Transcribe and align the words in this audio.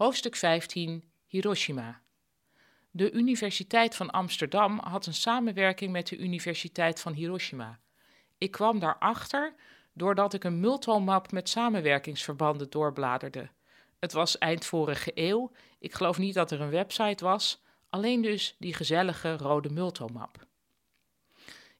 Hoofdstuk 0.00 0.36
15 0.36 1.04
Hiroshima. 1.26 2.00
De 2.90 3.12
Universiteit 3.12 3.96
van 3.96 4.10
Amsterdam 4.10 4.78
had 4.78 5.06
een 5.06 5.14
samenwerking 5.14 5.92
met 5.92 6.06
de 6.06 6.16
Universiteit 6.16 7.00
van 7.00 7.12
Hiroshima. 7.12 7.78
Ik 8.38 8.50
kwam 8.50 8.78
daarachter 8.78 9.54
doordat 9.92 10.34
ik 10.34 10.44
een 10.44 10.60
multomap 10.60 11.32
met 11.32 11.48
samenwerkingsverbanden 11.48 12.70
doorbladerde. 12.70 13.48
Het 13.98 14.12
was 14.12 14.38
eind 14.38 14.64
vorige 14.64 15.10
eeuw, 15.14 15.52
ik 15.78 15.94
geloof 15.94 16.18
niet 16.18 16.34
dat 16.34 16.50
er 16.50 16.60
een 16.60 16.70
website 16.70 17.24
was, 17.24 17.62
alleen 17.90 18.22
dus 18.22 18.56
die 18.58 18.74
gezellige 18.74 19.36
rode 19.36 19.70
multomap. 19.70 20.46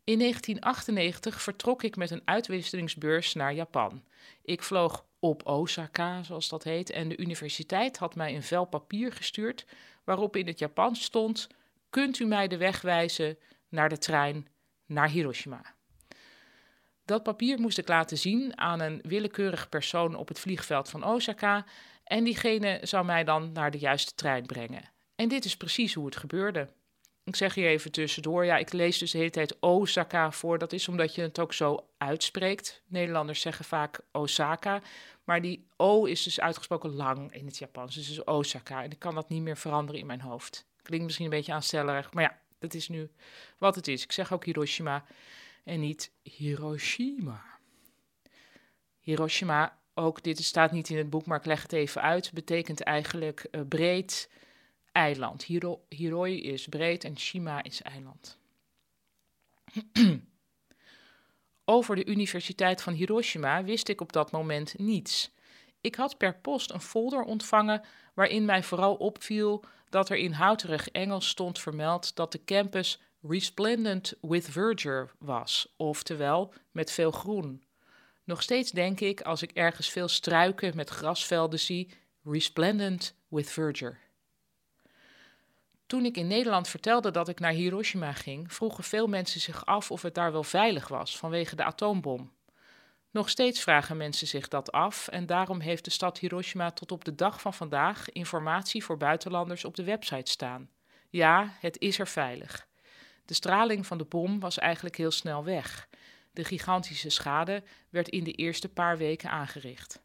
In 0.05 0.18
1998 0.18 1.43
vertrok 1.43 1.82
ik 1.82 1.96
met 1.96 2.10
een 2.10 2.23
uitwisselingsbeurs 2.24 3.34
naar 3.34 3.55
Japan. 3.55 4.05
Ik 4.43 4.62
vloog 4.62 5.05
op 5.20 5.47
Osaka, 5.47 6.23
zoals 6.23 6.48
dat 6.48 6.65
heet, 6.65 6.91
en 6.91 7.09
de 7.09 7.19
universiteit 7.19 7.98
had 7.98 8.15
mij 8.15 8.34
een 8.34 8.42
vel 8.42 8.65
papier 8.65 9.12
gestuurd 9.12 9.66
waarop 10.05 10.37
in 10.37 10.46
het 10.46 10.59
Japans 10.59 11.02
stond: 11.02 11.48
Kunt 11.91 12.19
u 12.19 12.24
mij 12.24 12.48
de 12.48 12.56
weg 12.56 12.80
wijzen 12.80 13.38
naar 13.69 13.88
de 13.88 13.98
trein 13.98 14.48
naar 14.87 15.09
Hiroshima? 15.09 15.74
Dat 17.05 17.23
papier 17.23 17.60
moest 17.60 17.79
ik 17.79 17.88
laten 17.88 18.19
zien 18.19 18.59
aan 18.59 18.80
een 18.80 19.01
willekeurig 19.02 19.69
persoon 19.69 20.15
op 20.15 20.29
het 20.29 20.41
vliegveld 20.41 20.88
van 20.88 21.05
Osaka 21.05 21.65
en 22.05 22.24
diegene 22.24 22.79
zou 22.82 23.05
mij 23.05 23.24
dan 23.24 23.52
naar 23.52 23.71
de 23.71 23.79
juiste 23.79 24.15
trein 24.15 24.46
brengen. 24.46 24.91
En 25.15 25.29
dit 25.29 25.45
is 25.45 25.57
precies 25.57 25.95
hoe 25.95 26.04
het 26.04 26.16
gebeurde. 26.16 26.68
Ik 27.24 27.37
zeg 27.37 27.54
hier 27.54 27.68
even 27.68 27.93
tussendoor, 27.93 28.45
ja, 28.45 28.57
ik 28.57 28.73
lees 28.73 28.99
dus 28.99 29.10
de 29.10 29.18
hele 29.18 29.30
tijd 29.30 29.60
Osaka 29.60 30.32
voor. 30.32 30.59
Dat 30.59 30.73
is 30.73 30.88
omdat 30.88 31.15
je 31.15 31.23
het 31.23 31.38
ook 31.38 31.52
zo 31.52 31.87
uitspreekt. 31.99 32.82
Nederlanders 32.87 33.40
zeggen 33.40 33.65
vaak 33.65 34.01
Osaka, 34.13 34.82
maar 35.24 35.43
die 35.43 35.66
O 35.76 36.04
is 36.04 36.23
dus 36.23 36.41
uitgesproken 36.41 36.95
lang 36.95 37.35
in 37.35 37.46
het 37.46 37.59
Japans. 37.59 37.95
Dus 37.95 38.24
Osaka 38.24 38.82
en 38.82 38.91
ik 38.91 38.98
kan 38.98 39.15
dat 39.15 39.29
niet 39.29 39.43
meer 39.43 39.57
veranderen 39.57 40.01
in 40.01 40.07
mijn 40.07 40.21
hoofd. 40.21 40.66
Klinkt 40.82 41.04
misschien 41.04 41.24
een 41.24 41.30
beetje 41.30 41.52
aanstellerig, 41.52 42.13
maar 42.13 42.23
ja, 42.23 42.38
dat 42.59 42.74
is 42.74 42.88
nu 42.88 43.10
wat 43.59 43.74
het 43.74 43.88
is. 43.88 44.02
Ik 44.02 44.13
zeg 44.13 44.32
ook 44.32 44.45
Hiroshima 44.45 45.04
en 45.65 45.80
niet 45.80 46.13
Hiroshima. 46.23 47.43
Hiroshima, 49.01 49.79
ook 49.95 50.23
dit 50.23 50.38
staat 50.38 50.73
niet 50.73 50.88
in 50.88 50.96
het 50.96 51.10
boek, 51.10 51.26
maar 51.26 51.38
ik 51.38 51.45
leg 51.45 51.63
het 51.63 51.73
even 51.73 52.02
uit, 52.02 52.32
betekent 52.32 52.80
eigenlijk 52.80 53.46
uh, 53.51 53.60
breed 53.68 54.29
eiland. 54.93 55.43
Hiro, 55.43 55.80
Hiroi 55.88 56.41
is 56.41 56.66
breed 56.66 57.05
en 57.05 57.19
Shima 57.19 57.63
is 57.63 57.83
eiland. 57.83 58.38
Over 61.65 61.97
de 61.97 62.07
Universiteit 62.07 62.82
van 62.82 62.93
Hiroshima 62.93 63.65
wist 63.65 63.88
ik 63.88 64.00
op 64.00 64.12
dat 64.12 64.31
moment 64.31 64.78
niets. 64.78 65.31
Ik 65.81 65.94
had 65.94 66.16
per 66.16 66.34
post 66.34 66.71
een 66.71 66.81
folder 66.81 67.22
ontvangen 67.22 67.82
waarin 68.15 68.44
mij 68.44 68.62
vooral 68.62 68.94
opviel 68.94 69.65
dat 69.88 70.09
er 70.09 70.16
in 70.16 70.32
houterig 70.32 70.88
Engels 70.88 71.28
stond 71.28 71.59
vermeld 71.59 72.16
dat 72.16 72.32
de 72.32 72.44
campus 72.44 73.00
resplendent 73.22 74.15
with 74.21 74.49
verdure 74.50 75.09
was, 75.19 75.75
oftewel 75.77 76.54
met 76.71 76.91
veel 76.91 77.10
groen. 77.10 77.62
Nog 78.25 78.43
steeds 78.43 78.71
denk 78.71 79.00
ik, 79.00 79.21
als 79.21 79.43
ik 79.43 79.50
ergens 79.50 79.91
veel 79.91 80.09
struiken 80.09 80.77
met 80.77 80.91
grasvelden 80.91 81.59
zie, 81.59 81.91
resplendent 82.25 83.15
with 83.28 83.50
verdure. 83.50 83.97
Toen 85.91 86.05
ik 86.05 86.16
in 86.16 86.27
Nederland 86.27 86.69
vertelde 86.69 87.10
dat 87.10 87.28
ik 87.28 87.41
naar 87.41 87.53
Hiroshima 87.53 88.12
ging, 88.12 88.53
vroegen 88.53 88.84
veel 88.84 89.06
mensen 89.06 89.41
zich 89.41 89.66
af 89.66 89.91
of 89.91 90.03
het 90.03 90.14
daar 90.14 90.32
wel 90.32 90.42
veilig 90.42 90.88
was 90.88 91.19
vanwege 91.19 91.56
de 91.56 91.64
atoombom. 91.64 92.32
Nog 93.10 93.28
steeds 93.28 93.60
vragen 93.60 93.97
mensen 93.97 94.26
zich 94.26 94.48
dat 94.48 94.72
af 94.72 95.09
en 95.09 95.26
daarom 95.26 95.60
heeft 95.60 95.84
de 95.84 95.91
stad 95.91 96.19
Hiroshima 96.19 96.70
tot 96.70 96.92
op 96.92 97.04
de 97.04 97.14
dag 97.14 97.41
van 97.41 97.54
vandaag 97.54 98.10
informatie 98.10 98.84
voor 98.84 98.97
buitenlanders 98.97 99.64
op 99.64 99.76
de 99.76 99.84
website 99.84 100.31
staan. 100.31 100.70
Ja, 101.09 101.54
het 101.60 101.78
is 101.78 101.98
er 101.98 102.09
veilig. 102.09 102.66
De 103.25 103.34
straling 103.34 103.87
van 103.87 103.98
de 103.98 104.04
bom 104.04 104.41
was 104.41 104.59
eigenlijk 104.59 104.97
heel 104.97 105.10
snel 105.10 105.44
weg. 105.44 105.88
De 106.32 106.44
gigantische 106.44 107.10
schade 107.10 107.62
werd 107.88 108.09
in 108.09 108.25
de 108.25 108.32
eerste 108.32 108.69
paar 108.69 108.98
weken 108.98 109.31
aangericht. 109.31 110.00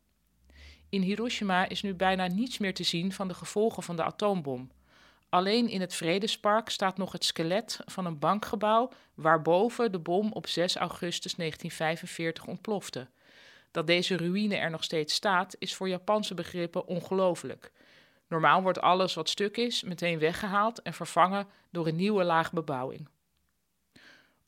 In 0.90 1.02
Hiroshima 1.02 1.68
is 1.68 1.82
nu 1.82 1.94
bijna 1.94 2.28
niets 2.28 2.58
meer 2.58 2.74
te 2.74 2.84
zien 2.84 3.14
van 3.14 3.28
de 3.28 3.34
gevolgen 3.34 3.84
van 3.84 3.96
de 3.96 4.04
atoombom. 4.04 4.70
Alleen 5.30 5.70
in 5.70 5.82
het 5.82 5.96
Vredespark 5.96 6.70
staat 6.70 6.98
nog 6.98 7.12
het 7.12 7.24
skelet 7.24 7.80
van 7.86 8.06
een 8.06 8.20
bankgebouw 8.20 8.92
waarboven 9.14 9.92
de 9.92 10.00
bom 10.00 10.32
op 10.32 10.48
6 10.48 10.76
augustus 10.76 11.36
1945 11.36 12.46
ontplofte. 12.46 13.08
Dat 13.72 13.88
deze 13.88 14.18
ruïne 14.18 14.56
er 14.56 14.70
nog 14.70 14.84
steeds 14.84 15.14
staat, 15.14 15.56
is 15.60 15.76
voor 15.76 15.90
Japanse 15.90 16.34
begrippen 16.34 16.88
ongelooflijk. 16.88 17.72
Normaal 18.28 18.62
wordt 18.62 18.82
alles 18.82 19.14
wat 19.14 19.30
stuk 19.30 19.58
is 19.58 19.84
meteen 19.84 20.20
weggehaald 20.20 20.82
en 20.82 20.94
vervangen 20.94 21.48
door 21.70 21.88
een 21.88 21.96
nieuwe 21.96 22.24
laag 22.24 22.52
bebouwing. 22.52 23.08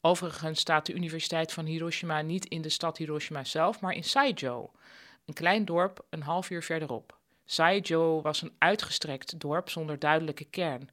Overigens 0.02 0.60
staat 0.60 0.86
de 0.86 0.94
Universiteit 0.94 1.54
van 1.54 1.66
Hiroshima 1.66 2.22
niet 2.22 2.46
in 2.46 2.62
de 2.62 2.70
stad 2.70 2.98
Hiroshima 2.98 3.44
zelf, 3.44 3.82
maar 3.82 3.94
in 3.94 4.04
Saijo, 4.04 4.72
een 5.26 5.34
klein 5.34 5.66
dorp 5.66 6.06
een 6.10 6.22
half 6.22 6.50
uur 6.50 6.64
verderop. 6.64 7.17
Saijo 7.50 8.22
was 8.22 8.42
een 8.42 8.56
uitgestrekt 8.58 9.40
dorp 9.40 9.70
zonder 9.70 10.00
duidelijke 10.00 10.46
kern. 10.46 10.90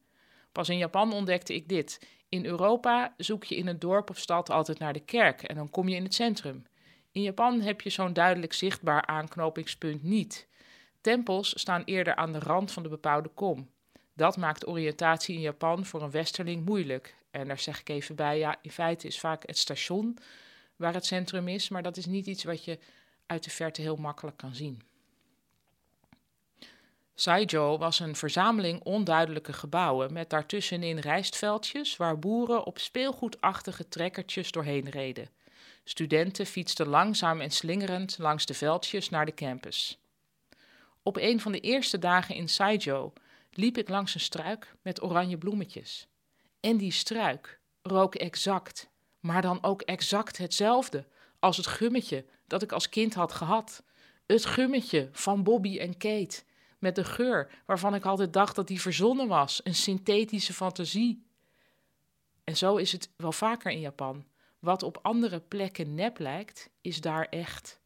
Pas 0.53 0.69
in 0.69 0.79
Japan 0.79 1.13
ontdekte 1.13 1.55
ik 1.55 1.69
dit. 1.69 2.07
In 2.29 2.45
Europa 2.45 3.15
zoek 3.17 3.45
je 3.45 3.57
in 3.57 3.67
een 3.67 3.79
dorp 3.79 4.11
of 4.11 4.19
stad 4.19 4.51
altijd 4.51 4.79
naar 4.79 4.93
de 4.93 5.05
kerk 5.05 5.43
en 5.43 5.55
dan 5.57 5.71
kom 5.71 5.89
je 5.89 5.97
in 5.97 6.03
het 6.03 6.15
centrum. 6.15 6.67
In 7.13 7.23
Japan 7.23 7.61
heb 7.61 7.81
je 7.81 7.91
zo'n 7.91 8.13
duidelijk 8.13 8.53
zichtbaar 8.53 9.07
aanknopingspunt 9.07 10.03
niet. 10.03 10.49
Tempels 11.01 11.61
staan 11.61 11.83
eerder 11.85 12.15
aan 12.15 12.33
de 12.33 12.39
rand 12.39 12.73
van 12.73 12.83
de 12.83 12.89
bepaalde 12.89 13.29
kom. 13.29 13.71
Dat 14.13 14.37
maakt 14.37 14.67
oriëntatie 14.67 15.35
in 15.35 15.41
Japan 15.41 15.85
voor 15.85 16.03
een 16.03 16.11
westerling 16.11 16.65
moeilijk. 16.65 17.15
En 17.31 17.49
daar 17.49 17.59
zeg 17.59 17.81
ik 17.81 17.89
even 17.89 18.17
bij, 18.17 18.39
ja, 18.39 18.57
in 18.63 18.71
feite 18.71 19.07
is 19.07 19.21
vaak 19.21 19.47
het 19.47 19.59
station 19.59 20.19
waar 20.77 20.95
het 20.95 21.07
centrum 21.07 21.49
is, 21.49 21.69
maar 21.69 21.83
dat 21.83 21.97
is 21.97 22.07
niet 22.07 22.27
iets 22.27 22.45
wat 22.45 22.65
je 22.65 22.79
uit 23.27 23.45
de 23.45 23.51
verte 23.51 23.81
heel 23.81 23.97
makkelijk 23.97 24.37
kan 24.37 24.55
zien. 24.55 24.83
Saijo 27.15 27.79
was 27.79 27.99
een 27.99 28.17
verzameling 28.17 28.83
onduidelijke 28.83 29.53
gebouwen 29.53 30.13
met 30.13 30.31
daartussenin 30.31 30.99
rijstveldjes 30.99 31.97
waar 31.97 32.19
boeren 32.19 32.65
op 32.67 32.79
speelgoedachtige 32.79 33.89
trekkertjes 33.89 34.51
doorheen 34.51 34.89
reden. 34.89 35.29
Studenten 35.85 36.47
fietsten 36.47 36.89
langzaam 36.89 37.41
en 37.41 37.51
slingerend 37.51 38.19
langs 38.19 38.47
de 38.47 38.55
veldjes 38.55 39.09
naar 39.09 39.27
de 39.27 39.35
campus. 39.35 39.99
Op 41.03 41.17
een 41.17 41.41
van 41.41 41.53
de 41.53 41.61
eerste 41.61 41.99
dagen 41.99 42.35
in 42.35 42.49
Saijo 42.49 43.13
liep 43.51 43.79
ik 43.79 43.89
langs 43.89 44.15
een 44.15 44.21
struik 44.21 44.75
met 44.83 45.03
oranje 45.03 45.39
bloemetjes. 45.39 46.07
En 46.61 46.77
die 46.77 46.93
struik 46.93 47.61
rook 47.83 48.15
exact, 48.15 48.89
maar 49.21 49.43
dan 49.43 49.63
ook 49.63 49.83
exact 49.83 50.39
hetzelfde 50.39 51.07
als 51.39 51.57
het 51.57 51.67
gummetje 51.67 52.25
dat 52.47 52.63
ik 52.63 52.73
als 52.73 52.89
kind 52.89 53.15
had 53.15 53.33
gehad. 53.33 53.83
Het 54.27 54.47
gummetje 54.47 55.09
van 55.13 55.43
Bobby 55.43 55.79
en 55.79 55.97
Kate 55.97 56.43
met 56.85 56.95
de 56.95 57.05
geur 57.05 57.51
waarvan 57.67 57.95
ik 57.95 58.05
altijd 58.05 58.33
dacht 58.33 58.57
dat 58.57 58.67
die 58.67 58.81
verzonnen 58.81 59.29
was, 59.29 59.61
een 59.65 59.75
synthetische 59.75 60.53
fantasie. 60.53 61.27
En 62.45 62.57
zo 62.57 62.77
is 62.77 62.93
het 62.93 63.11
wel 63.17 63.33
vaker 63.33 63.71
in 63.71 63.81
Japan. 63.81 64.25
Wat 64.59 64.83
op 64.83 64.99
andere 65.03 65.41
plekken 65.41 65.95
nep 65.95 66.19
lijkt, 66.19 66.71
is 66.81 67.01
daar 67.01 67.25
echt. 67.25 67.81